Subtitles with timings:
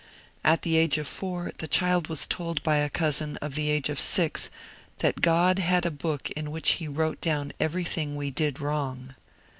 [0.43, 3.87] At the age of four the child was told by a cousin of the age
[3.87, 4.49] of six
[4.97, 9.13] that 'God had a book in which He wrote down everything we did wrong.